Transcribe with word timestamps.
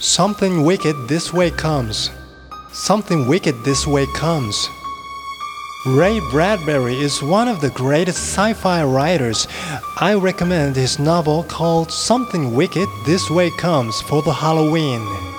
Something 0.00 0.64
wicked 0.64 1.08
this 1.08 1.30
way 1.30 1.50
comes. 1.50 2.10
Something 2.72 3.28
wicked 3.28 3.64
this 3.64 3.86
way 3.86 4.06
comes. 4.14 4.66
Ray 5.84 6.20
Bradbury 6.30 6.98
is 6.98 7.22
one 7.22 7.48
of 7.48 7.60
the 7.60 7.68
greatest 7.68 8.16
sci 8.16 8.54
fi 8.54 8.82
writers. 8.82 9.46
I 9.98 10.14
recommend 10.14 10.74
his 10.74 10.98
novel 10.98 11.44
called 11.44 11.92
Something 11.92 12.54
Wicked 12.54 12.88
This 13.04 13.28
Way 13.28 13.50
Comes 13.58 14.00
for 14.00 14.22
the 14.22 14.32
Halloween. 14.32 15.29